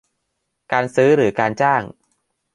[0.71, 1.81] การซื้อหรือการจ้าง